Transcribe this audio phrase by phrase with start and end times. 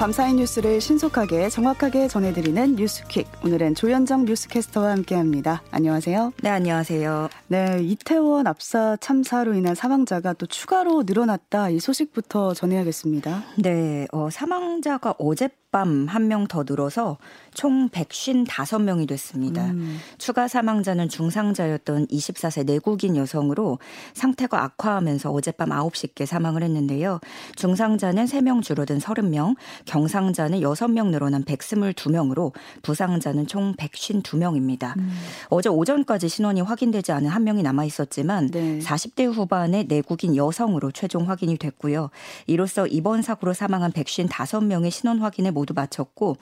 [0.00, 3.26] 밤사이 뉴스를 신속하게 정확하게 전해드리는 뉴스퀵.
[3.44, 5.62] 오늘은 조현정 뉴스캐스터와 함께합니다.
[5.70, 6.32] 안녕하세요.
[6.42, 7.28] 네, 안녕하세요.
[7.48, 11.68] 네, 이태원 압사 참사로 인한 사망자가 또 추가로 늘어났다.
[11.68, 13.44] 이 소식부터 전해야겠습니다.
[13.58, 15.34] 네, 어, 사망자가 어
[15.70, 17.18] 제 밤한 명 더 늘어서
[17.54, 19.66] 총 155명이 됐습니다.
[19.66, 19.98] 음.
[20.18, 23.78] 추가 사망자는 중상자였던 24세 내국인 여성으로
[24.14, 27.20] 상태가 악화하면서 어젯밤 9시께 사망을 했는데요.
[27.56, 29.54] 중상자는 3명 줄어든 30명,
[29.84, 34.96] 경상자는 6명 늘어난 122명으로 부상자는 총 152명입니다.
[34.96, 35.12] 음.
[35.50, 38.78] 어제 오전까지 신원이 확인되지 않은 한 명이 남아 있었지만 네.
[38.80, 42.10] 40대 후반의 내국인 여성으로 최종 확인이 됐고요.
[42.46, 46.36] 이로써 이번 사고로 사망한 155명의 신원 확인을 모두 마쳤고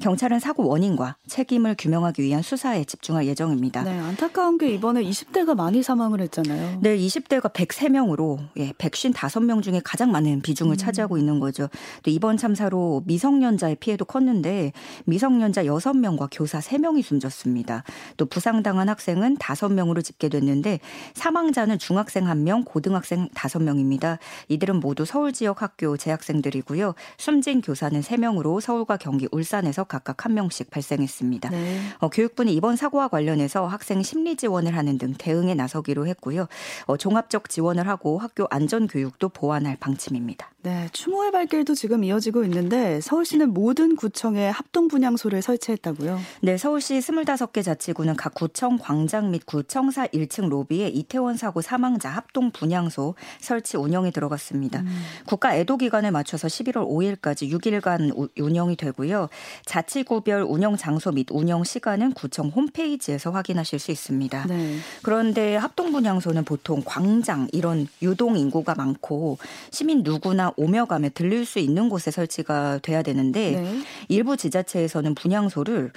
[0.00, 3.84] 경찰은 사고 원인과 책임을 규명하기 위한 수사에 집중할 예정입니다.
[3.84, 6.80] 네, 안타까운 게 이번에 20대가 많이 사망을 했잖아요.
[6.80, 10.76] 네, 20대가 103명으로 예, 155명 중에 가장 많은 비중을 음.
[10.76, 11.68] 차지하고 있는 거죠.
[12.02, 14.72] 또 이번 참사로 미성년자의 피해도 컸는데
[15.04, 17.84] 미성년자 6명과 교사 3명이 숨졌습니다.
[18.16, 20.80] 또 부상당한 학생은 5명으로 집계됐는데
[21.14, 24.18] 사망자는 중학생 1명, 고등학생 5명입니다.
[24.48, 26.94] 이들은 모두 서울 지역 학교 재학생들이고요.
[27.18, 31.50] 숨진 교사는 3명으로 서울과 경기, 울산에서 각각 한 명씩 발생했습니다.
[31.50, 31.78] 네.
[31.98, 36.46] 어, 교육부는 이번 사고와 관련해서 학생 심리 지원을 하는 등 대응에 나서기로 했고요.
[36.86, 40.53] 어, 종합적 지원을 하고 학교 안전 교육도 보완할 방침입니다.
[40.64, 46.18] 네, 추모의 발길도 지금 이어지고 있는데 서울시는 모든 구청에 합동 분향소를 설치했다고요?
[46.40, 52.50] 네, 서울시 25개 자치구는 각 구청 광장 및 구청사 1층 로비에 이태원 사고 사망자 합동
[52.50, 54.80] 분향소 설치 운영에 들어갔습니다.
[54.80, 55.02] 음.
[55.26, 59.28] 국가 애도 기간에 맞춰서 11월 5일까지 6일간 운영이 되고요.
[59.66, 64.46] 자치구별 운영 장소 및 운영 시간은 구청 홈페이지에서 확인하실 수 있습니다.
[64.46, 64.78] 네.
[65.02, 69.36] 그런데 합동 분향소는 보통 광장 이런 유동 인구가 많고
[69.70, 73.82] 시민 누구나 오며 가며 들릴 수 있는 곳에 설치가 돼야 되는데 네.
[74.08, 75.92] 일부 지자체에서는 분향소를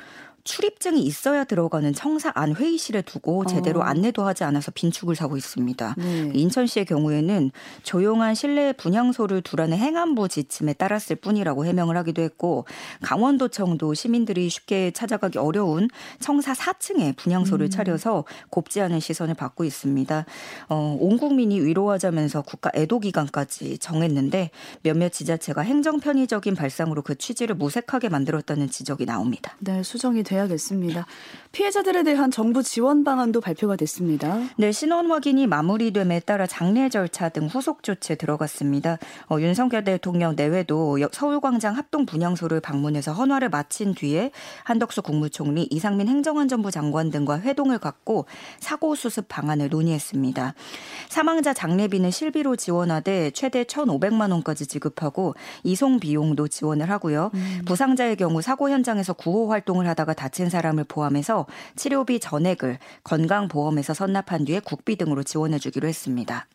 [0.47, 3.83] 출입증이 있어야 들어가는 청사 안 회의실에 두고 제대로 어.
[3.83, 5.95] 안내도 하지 않아서 빈축을 사고 있습니다.
[5.97, 6.31] 네.
[6.33, 7.51] 인천시의 경우에는
[7.83, 12.65] 조용한 실내 분향소를 두라는 행안부 지침에 따랐을 뿐이라고 해명을 하기도 했고
[13.01, 17.69] 강원도청도 시민들이 쉽게 찾아가기 어려운 청사 4층에 분향소를 음.
[17.69, 20.25] 차려서 곱지 않은 시선을 받고 있습니다.
[20.69, 27.55] 어, 온 국민이 위로하자면서 국가 애도 기간까지 정했는데 몇몇 지자체가 행정 편의적인 발상으로 그 취지를
[27.55, 29.53] 무색하게 만들었다는 지적이 나옵니다.
[29.59, 31.05] 네, 수정이 되 돼야겠습니다.
[31.51, 34.39] 피해자들에 대한 정부 지원 방안도 발표가 됐습니다.
[34.57, 38.99] 네, 신원 확인이 마무리됨에 따라 장례 절차 등 후속 조치에 들어갔습니다.
[39.27, 44.31] 어, 윤석열 대통령 내외도 서울광장 합동 분향소를 방문해서 헌화를 마친 뒤에
[44.65, 48.27] 한덕수 국무총리, 이상민 행정안전부 장관 등과 회동을 갖고
[48.59, 50.53] 사고 수습 방안을 논의했습니다.
[51.09, 55.33] 사망자 장례비는 실비로 지원하되 최대 1,500만 원까지 지급하고
[55.63, 57.31] 이송 비용도 지원을 하고요.
[57.33, 57.61] 음.
[57.65, 61.45] 부상자의 경우 사고 현장에서 구호 활동을 하다가 다친 사람을 포함해서
[61.75, 66.47] 치료비 전액을 건강보험에서 선납한 뒤에 국비 등으로 지원해 주기로 했습니다.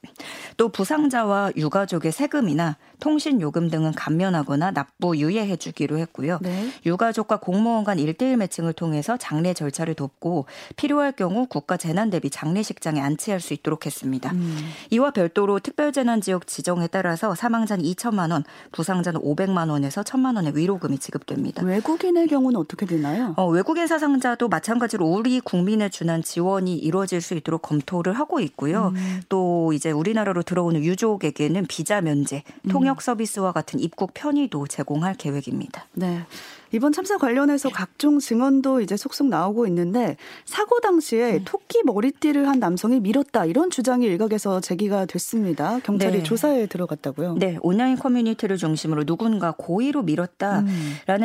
[0.56, 6.38] 또 부상자와 유가족의 세금이나 통신 요금 등은 감면하거나 납부 유예해 주기로 했고요.
[6.40, 6.70] 네.
[6.86, 10.46] 유가족과 공무원 간 1대1 매칭을 통해서 장례 절차를 돕고
[10.76, 14.30] 필요할 경우 국가 재난 대비 장례식장에 안치할 수 있도록 했습니다.
[14.30, 14.56] 음.
[14.90, 20.98] 이와 별도로 특별재난 지역 지정에 따라서 사망자는 2천만 원, 부상자는 500만 원에서 1천만 원의 위로금이
[20.98, 21.64] 지급됩니다.
[21.64, 23.34] 외국인의 경우는 어떻게 되나요?
[23.36, 28.92] 어, 외국인 사상자도 마찬가지로 우리 국민에 준한 지원이 이루어질 수 있도록 검토를 하고 있고요.
[28.94, 29.22] 음.
[29.28, 32.70] 또 이제 우리나라로 들어오는 유족에게는 비자 면제, 음.
[32.92, 35.86] 통역 서비스와 같은 입국 편의도 제공할 계획입니다.
[35.94, 36.26] 네.
[36.72, 40.16] 이번 참사 관련해서 각종 증언도 이제 속속 나오고 있는데
[40.46, 41.42] 사고 당시에 네.
[41.44, 45.78] 토끼 머리띠를 한 남성이 밀었다 이런 주장이 일각에서 제기가 됐습니다.
[45.80, 46.22] 경찰이 네.
[46.22, 47.34] 조사에 들어갔다고요.
[47.34, 50.66] 네, 온라인 커뮤니티를 중심으로 누군가 고의로 밀었다라는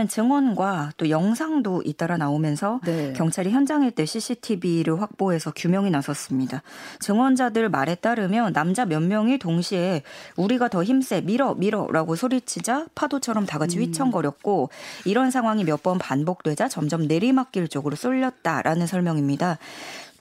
[0.04, 0.08] 음.
[0.08, 3.14] 증언과 또 영상도 잇따라 나오면서 네.
[3.14, 6.62] 경찰이 현장일 때 CCTV를 확보해서 규명이 나섰습니다.
[7.00, 10.04] 증언자들 말에 따르면 남자 몇 명이 동시에
[10.36, 13.84] 우리가 더 힘세 밀어 밀어라고 소리치자 파도처럼 다 같이 음.
[13.84, 14.70] 휘청거렸고
[15.06, 19.60] 이런 상황이 몇 번 반복되자 점점 내리막길 쪽으로 쏠렸다라는 설명입니다.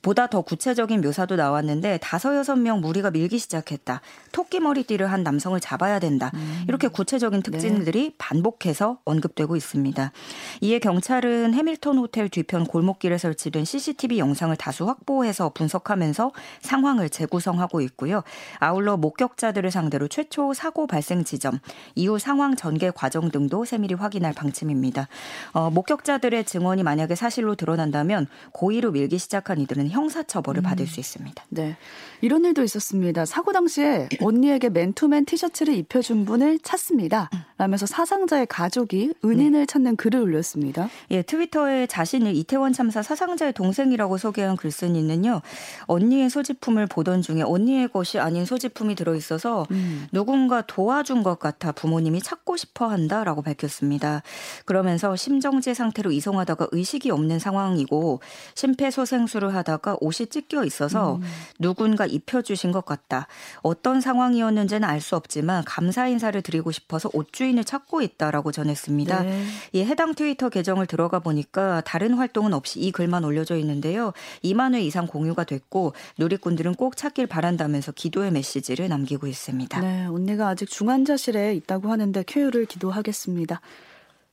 [0.07, 4.01] 보다 더 구체적인 묘사도 나왔는데 다섯 여섯 명 무리가 밀기 시작했다.
[4.31, 6.31] 토끼 머리띠를 한 남성을 잡아야 된다.
[6.35, 6.65] 음.
[6.69, 8.15] 이렇게 구체적인 특징들이 네.
[8.17, 10.13] 반복해서 언급되고 있습니다.
[10.61, 16.31] 이에 경찰은 해밀턴 호텔 뒤편 골목길에 설치된 CCTV 영상을 다수 확보해서 분석하면서
[16.61, 18.23] 상황을 재구성하고 있고요.
[18.61, 21.59] 아울러 목격자들을 상대로 최초 사고 발생 지점,
[21.97, 25.09] 이후 상황 전개 과정 등도 세밀히 확인할 방침입니다.
[25.51, 30.63] 어, 목격자들의 증언이 만약에 사실로 드러난다면 고의로 밀기 시작한 이들은 형사처벌을 음.
[30.63, 31.45] 받을 수 있습니다.
[31.49, 31.77] 네.
[32.21, 33.25] 이런 일도 있었습니다.
[33.25, 37.31] 사고 당시에 언니에게 맨투맨 티셔츠를 입혀준 분을 찾습니다.
[37.59, 39.67] 라면서 사상자의 가족이 은인을 네.
[39.67, 40.91] 찾는 글을 올렸습니다.
[41.11, 45.41] 예, 트위터에 자신을 이태원 참사 사상자의 동생이라고 소개한 글쓴이는요.
[45.87, 50.07] 언니의 소지품을 보던 중에 언니의 것이 아닌 소지품이 들어 있어서 음.
[50.13, 54.23] 누군가 도와준 것 같아 부모님이 찾고 싶어 한다라고 밝혔습니다.
[54.67, 58.21] 그러면서 심정지 상태로 이송하다가 의식이 없는 상황이고
[58.55, 61.23] 심폐소생술을 하다가 옷이 찢겨 있어서 음.
[61.59, 63.29] 누군가 입혀 주신 것 같다.
[63.63, 69.23] 어떤 상황이었는지는 알 수 없지만 감사 인사를 드리고 싶어서 옷주 인을 찾고 있다라고 전했습니다.
[69.23, 69.45] 네.
[69.73, 74.13] 이 해당 트위터 계정을 들어가 보니까 다른 활동은 없이 이 글만 올려져 있는데요.
[74.45, 79.81] 2만 회 이상 공유가 됐고 누리꾼들은 꼭 찾길 바란다면서 기도의 메시지를 남기고 있습니다.
[79.81, 83.61] 네, 언니가 아직 중환자실에 있다고 하는데 쾌유를 기도하겠습니다.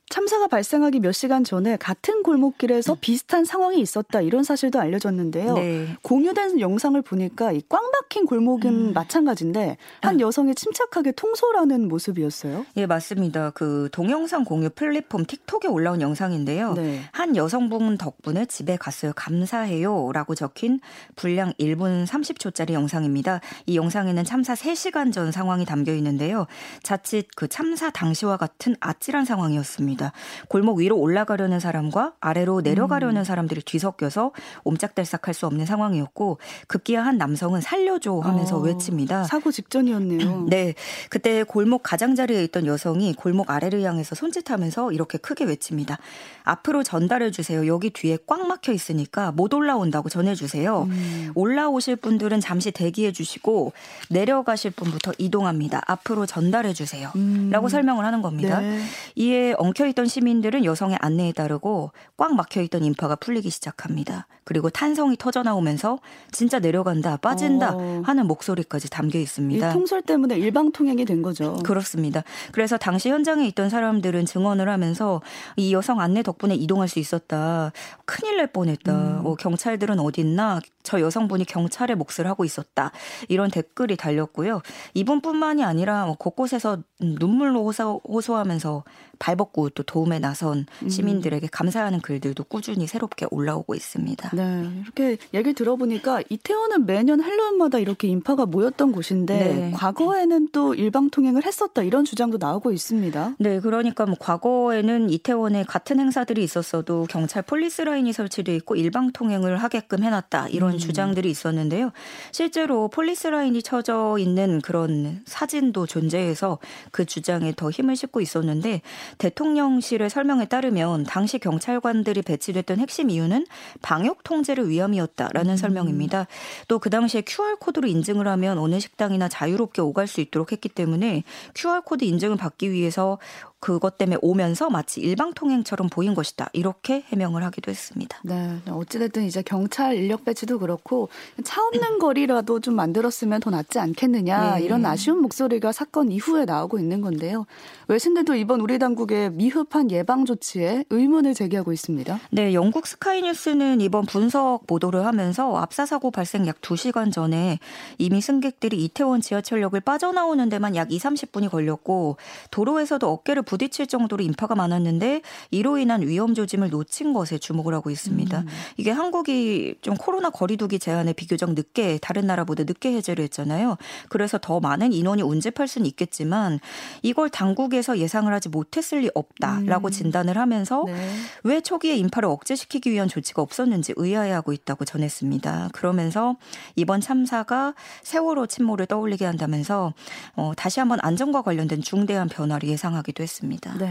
[0.08, 2.98] 참사가 발생하기 몇 시간 전에 같은 골목길에서 음.
[3.00, 5.54] 비슷한 상황이 있었다 이런 사실도 알려졌는데요.
[5.54, 5.96] 네.
[6.02, 8.92] 공유된 영상을 보니까 이 꽉 막힌 골목은 음.
[8.92, 10.18] 마찬가지인데 한 아.
[10.20, 12.66] 여성이 침착하게 통솔하는 모습이었어요.
[12.76, 13.50] 예, 맞습니다.
[13.50, 16.74] 그 동영상 공유 플랫폼 틱톡에 올라온 영상인데요.
[16.74, 17.00] 네.
[17.10, 19.12] 한 여성분 덕분에 집에 갔어요.
[19.16, 20.78] 감사해요라고 적힌
[21.16, 23.40] 분량 1분 30초짜리 영상입니다.
[23.66, 26.46] 이 영상에는 참사 3시간 전 상황이 담겨 있는데요.
[26.82, 29.93] 자칫 그 참사 당시와 같은 아찔한 상황이었습니다.
[29.94, 30.12] 있습니다.
[30.48, 33.24] 골목 위로 올라가려는 사람과 아래로 내려가려는 음.
[33.24, 34.32] 사람들이 뒤섞여서
[34.64, 39.24] 옴짝달싹할 수 없는 상황이었고 급기야 한 남성은 살려줘 하면서 어, 외칩니다.
[39.24, 40.46] 사고 직전이었네요.
[40.50, 40.74] 네.
[41.08, 45.98] 그때 골목 가장자리에 있던 여성이 골목 아래를 향해서 손짓하면서 이렇게 크게 외칩니다.
[46.42, 47.66] 앞으로 전달해 주세요.
[47.66, 50.82] 여기 뒤에 꽉 막혀 있으니까 못 올라온다고 전해 주세요.
[50.90, 51.32] 음.
[51.34, 53.72] 올라오실 분들은 잠시 대기해 주시고
[54.10, 55.80] 내려가실 분부터 이동합니다.
[55.86, 57.10] 앞으로 전달해 주세요.
[57.16, 57.48] 음.
[57.50, 58.60] 라고 설명을 하는 겁니다.
[58.60, 58.80] 네.
[59.14, 64.26] 이에 엉켜 막혀있던 시민들은 여성의 안내에 따르고 꽉 막혀있던 인파가 풀리기 시작합니다.
[64.44, 65.98] 그리고 탄성이 터져 나오면서
[66.30, 68.02] 진짜 내려간다, 빠진다 어.
[68.04, 69.70] 하는 목소리까지 담겨 있습니다.
[69.70, 71.56] 이 통솔 때문에 일방 통행이 된 거죠.
[71.64, 72.22] 그렇습니다.
[72.52, 75.22] 그래서 당시 현장에 있던 사람들은 증언을 하면서
[75.56, 77.72] 이 여성 안내 덕분에 이동할 수 있었다.
[78.04, 78.92] 큰일 날 뻔했다.
[78.92, 79.22] 음.
[79.22, 80.60] 뭐 경찰들은 어디 있나?
[80.82, 82.92] 저 여성분이 경찰의 몫을 하고 있었다.
[83.28, 84.60] 이런 댓글이 달렸고요.
[84.92, 88.84] 이분뿐만이 아니라 뭐 곳곳에서 눈물로 호소, 호소하면서
[89.18, 90.88] 발벗고 또 도움에 나선 음.
[90.88, 94.30] 시민들에게 감사하는 글들도 꾸준히 새롭게 올라오고 있습니다.
[94.34, 99.70] 네, 이렇게 얘기 들어보니까 이태원은 매년 헬로윈마다 이렇게 인파가 모였던 곳인데 네.
[99.74, 103.36] 과거에는 또 일방 통행을 했었다 이런 주장도 나오고 있습니다.
[103.38, 109.56] 네, 그러니까 뭐 과거에는 이태원에 같은 행사들이 있었어도 경찰 폴리스 라인이 설치돼 있고 일방 통행을
[109.56, 110.78] 하게끔 해놨다 이런 음.
[110.78, 111.90] 주장들이 있었는데요.
[112.32, 116.58] 실제로 폴리스 라인이 쳐져 있는 그런 사진도 존재해서
[116.90, 118.82] 그 주장에 더 힘을 싣고 있었는데
[119.18, 123.46] 대통령실의 설명에 따르면 당시 경찰관들이 배치됐던 핵심 이유는
[123.82, 125.56] 방역 통제를 위함이었다라는 음.
[125.56, 126.26] 설명입니다.
[126.68, 131.24] 또 그 당시에 QR 코드로 인증을 하면 어느 식당이나 자유롭게 오갈 수 있도록 했기 때문에
[131.54, 133.16] QR 코드 인증을 받기 위해서
[133.64, 136.50] 그것 때문에 오면서 마치 일방 통행처럼 보인 것이다.
[136.52, 138.18] 이렇게 해명을 하기도 했습니다.
[138.22, 138.58] 네.
[138.68, 141.08] 어찌됐든 이제 경찰 인력 배치도 그렇고
[141.44, 144.56] 차 없는 거리라도 좀 만들었으면 더 낫지 않겠느냐.
[144.56, 144.64] 네.
[144.64, 147.46] 이런 아쉬운 목소리가 사건 이후에 나오고 있는 건데요.
[147.88, 152.18] 외신들도 이번 우리 당국의 미흡한 예방 조치에 의문을 제기하고 있습니다.
[152.30, 152.54] 네.
[152.54, 157.58] 영국 스카이뉴스는 이번 분석 보도를 하면서 압사 사고 발생 약 2시간 전에
[157.98, 162.16] 이미 승객들이 이태원 지하철역을 빠져나오는 데만 약 2, 30분이 걸렸고
[162.50, 168.40] 도로에서도 어깨를 부딪힐 정도로 인파가 많았는데 이로 인한 위험 조짐을 놓친 것에 주목을 하고 있습니다.
[168.40, 168.46] 음.
[168.76, 173.76] 이게 한국이 좀 코로나 거리두기 제한에 비교적 늦게 다른 나라보다 늦게 해제를 했잖아요.
[174.08, 176.58] 그래서 더 많은 인원이 운집할 수는 있겠지만
[177.02, 179.90] 이걸 당국에서 예상을 하지 못했을 리 없다 라고 음.
[179.90, 180.94] 진단을 하면서 네.
[181.42, 185.70] 왜 초기에 인파를 억제시키기 위한 조치가 없었는지 의아해하고 있다고 전했습니다.
[185.72, 186.36] 그러면서
[186.76, 189.92] 이번 참사가 세월호 침몰을 떠올리게 한다면서
[190.36, 193.76] 어, 다시 한번 안전과 관련된 중대한 변화를 예상하기도 했습니다.
[193.78, 193.90] 네.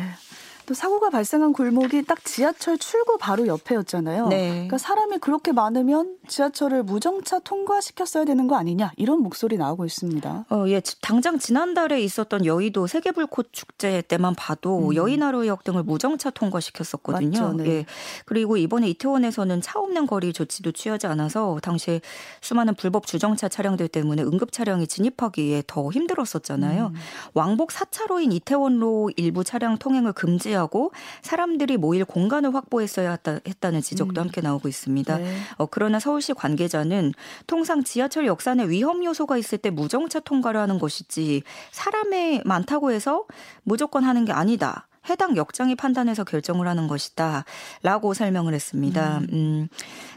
[0.65, 4.27] 또 사고가 발생한 골목이 딱 지하철 출구 바로 옆에였잖아요.
[4.29, 4.49] 네.
[4.49, 10.45] 그러니까 사람이 그렇게 많으면 지하철을 무정차 통과시켰어야 되는 거 아니냐 이런 목소리 나오고 있습니다.
[10.49, 14.95] 어, 예, 당장 지난달에 있었던 여의도 세계불꽃 축제 때만 봐도 음.
[14.95, 17.41] 여의나루역 등을 무정차 통과시켰었거든요.
[17.41, 17.69] 맞죠, 네.
[17.69, 17.85] 예.
[18.25, 21.99] 그리고 이번에 이태원에서는 차 없는 거리 조치도 취하지 않아서 당시에
[22.41, 26.87] 수많은 불법 주정차 차량들 때문에 응급 차량이 진입하기에 더 힘들었었잖아요.
[26.87, 26.95] 음.
[27.33, 30.91] 왕복 4차로인 이태원로 일부 차량 통행을 금지 하고
[31.21, 33.17] 사람들이 모일 공간을 확보했어야
[33.47, 34.25] 했다는 지적도 음.
[34.25, 35.17] 함께 나오고 있습니다.
[35.17, 35.35] 네.
[35.57, 37.13] 어, 그러나 서울시 관계자는
[37.47, 43.25] 통상 지하철 역산에 위험 요소가 있을 때 무정차 통과를 하는 것이지 사람이 많다고 해서
[43.63, 44.87] 무조건 하는 게 아니다.
[45.09, 47.45] 해당 역장이 판단해서 결정을 하는 것이다
[47.81, 49.19] 라고 설명을 했습니다.
[49.19, 49.27] 음.
[49.33, 49.67] 음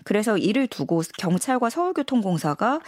[0.04, 2.80] 그래서 이를 두고 경찰과 서울교통공사가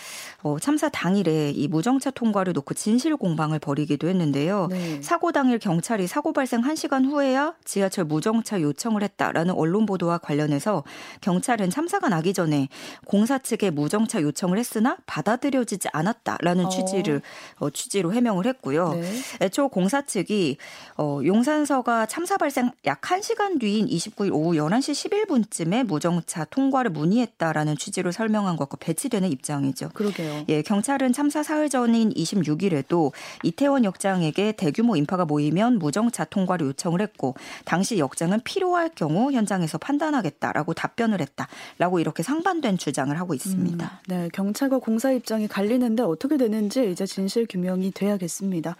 [0.43, 4.69] 어, 참사 당일에 이 무정차 통과를 놓고 진실 공방을 벌이기도 했는데요.
[4.71, 5.02] 네.
[5.02, 10.85] 사고 당일 경찰이 사고 발생 1시간 후에야 지하철 무정차 요청을 했다라는 언론 보도와 관련해서
[11.21, 12.69] 경찰은 참사가 나기 전에
[13.05, 16.69] 공사 측에 무정차 요청을 했으나 받아들여지지 않았다라는 어.
[16.69, 17.21] 취지를
[17.59, 18.93] 어, 취지로 해명을 했고요.
[18.93, 19.12] 네.
[19.43, 20.59] 애초 공사 측이
[20.97, 27.09] 어, 용산서 가 참사 발생 약 1시간 뒤인 29일 오후 11시 11분쯤에 무정차 통과를 문
[27.09, 29.90] 문의했다라는 취지로 설명한 것과 배치되는 입장이죠.
[29.95, 30.45] 그러게요.
[30.49, 37.35] 예, 경찰은 참사 사흘 전인 26일에도 이태원 역장에게 대규모 인파가 모이면 무정차 통과를 요청을 했고
[37.64, 43.85] 당시 역장은 필요할 경우 현장에서 판단하겠다라고 답변을 했다라고 이렇게 상반된 주장을 하고 있습니다.
[43.85, 48.76] 음, 네, 경찰과 공사 입장이 갈리는데 어떻게 되는지 이제 진실 규명이 돼야겠습니다.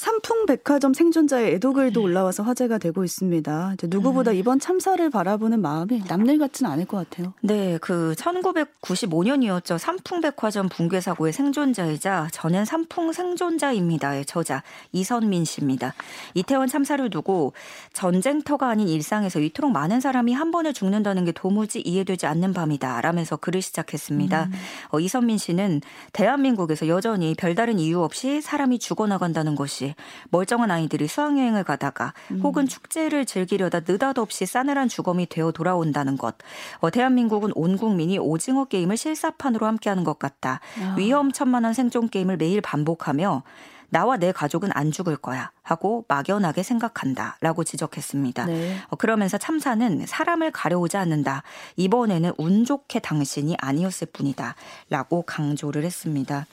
[0.00, 2.04] 삼풍백화점 생존자의 애도글도 네.
[2.06, 3.74] 올라와서 화제가 되고 있습니다.
[3.82, 4.36] 누구보다 음.
[4.36, 7.34] 이번 참사를 바라보는 마음이 남일 같지는 않을 것 같아요.
[7.42, 9.76] 네, 그 1995년이었죠.
[9.76, 15.92] 삼풍백화점 붕괴 사고의 생존자이자 전현 삼풍 생존자입니다의 저자 이선민 씨입니다.
[16.32, 17.52] 이태원 참사를 두고
[17.92, 23.02] 전쟁터가 아닌 일상에서 이토록 많은 사람이 한 번에 죽는다는 게 도무지 이해되지 않는 밤이다.
[23.02, 24.44] 라면서 글을 시작했습니다.
[24.44, 24.52] 음.
[24.92, 25.82] 어, 이선민 씨는
[26.14, 29.89] 대한민국에서 여전히 별다른 이유 없이 사람이 죽어나간다는 것이
[30.30, 32.40] 멀쩡한 아이들이 수학여행을 가다가 음.
[32.42, 36.36] 혹은 축제를 즐기려다 느닷없이 싸늘한 주검이 되어 돌아온다는 것.
[36.80, 40.60] 어, 대한민국은 온 국민이 오징어 게임을 실사판으로 함께하는 것 같다.
[40.82, 40.94] 아.
[40.96, 43.42] 위험천만한 생존 게임을 매일 반복하며
[43.90, 48.46] 나와 내 가족은 안 죽을 거야 하고 막연하게 생각한다 라고 지적했습니다.
[48.46, 48.76] 네.
[48.88, 51.42] 어, 그러면서 참사는 사람을 가려오지 않는다.
[51.76, 54.54] 이번에는 운 좋게 당신이 아니었을 뿐이다
[54.88, 56.46] 라고 강조를 했습니다.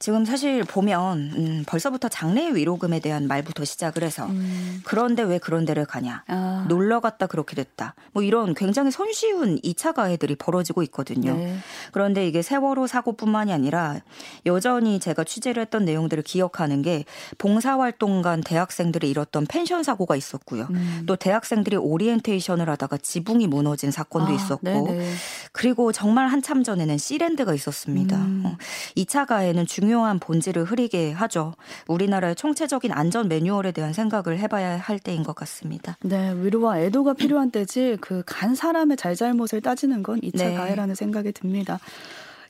[0.00, 4.80] 지금 사실 보면 음, 벌써부터 장례 위로금에 대한 말부터 시작을 해서 음.
[4.84, 6.64] 그런데 왜 그런 데를 가냐 아.
[6.70, 11.36] 놀러 갔다 그렇게 됐다 뭐 이런 굉장히 손쉬운 2차 가해들이 벌어지고 있거든요.
[11.36, 11.54] 네.
[11.92, 14.00] 그런데 이게 세월호 사고뿐만이 아니라
[14.46, 17.04] 여전히 제가 취재를 했던 내용들을 기억하는 게
[17.36, 20.66] 봉사활동 간 대학생들이 잃었던 펜션 사고가 있었고요.
[20.70, 21.02] 음.
[21.04, 25.12] 또 대학생들이 오리엔테이션을 하다가 지붕이 무너진 사건도 아, 있었고 네네.
[25.52, 28.16] 그리고 정말 한참 전에는 시랜드가 있었습니다.
[28.16, 28.42] 음.
[28.46, 28.56] 어,
[28.96, 31.54] 2차 가해는 중요 중요한 본질을 흐리게 하죠.
[31.88, 35.96] 우리나라의 총체적인 안전 매뉴얼에 대한 생각을 해봐야 할 때인 것 같습니다.
[36.02, 40.54] 네, 위로와 애도가 필요한 때지 그 간 사람의 잘잘못을 따지는 건 2차 네.
[40.54, 41.80] 가해라는 생각이 듭니다.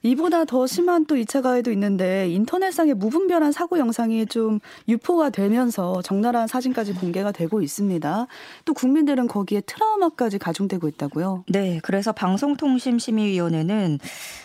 [0.03, 6.49] 이보다 더 심한 또 2차 가해도 있는데 인터넷상의 무분별한 사고 영상이 좀 유포가 되면서 적나라한
[6.49, 8.27] 사진까지 공개가 되고 있습니다.
[8.65, 11.45] 또 국민들은 거기에 트라우마까지 가중되고 있다고요?
[11.49, 13.99] 네, 그래서 방송통신심의위원회는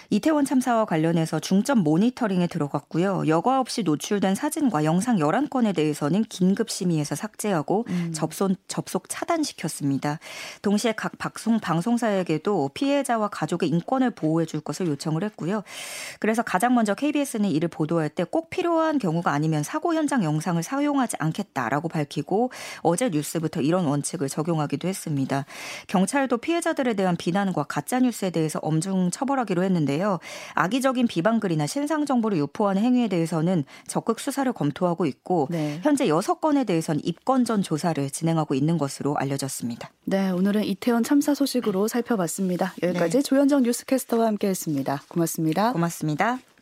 [0.10, 3.28] 이태원 참사와 관련해서 중점 모니터링에 들어갔고요.
[3.28, 8.12] 여과 없이 노출된 사진과 영상 11건에 대해서는 긴급 심의해서 삭제하고 음.
[8.14, 10.20] 접속, 접속 차단시켰습니다.
[10.62, 15.64] 동시에 각 방송, 방송사에게도 피해자와 가족의 인권을 보호해 줄 것을 요청을 했고요.
[16.20, 21.16] 그래서 가장 먼저 KBS는 이를 보도할 때 꼭 필요한 경우가 아니면 사고 현장 영상을 사용하지
[21.20, 25.46] 않겠다라고 밝히고 어제 뉴스부터 이런 원칙을 적용하기도 했습니다.
[25.88, 30.20] 경찰도 피해자들에 대한 비난과 가짜 뉴스에 대해서 엄중 처벌하기로 했는데 있는데요.
[30.54, 35.80] 악의적인 비방글이나 신상 정보를 유포하는 행위에 대해서는 적극 수사를 검토하고 있고 네.
[35.82, 39.90] 현재 6건에 대해서는 입건 전 조사를 진행하고 있는 것으로 알려졌습니다.
[40.06, 42.74] 네, 오늘은 이태원 참사 소식으로 살펴봤습니다.
[42.84, 43.24] 여기까지 네.
[43.24, 45.04] 조현정 뉴스캐스터와 함께했습니다.
[45.10, 45.72] 고맙습니다.
[45.74, 46.55] 고맙습니다.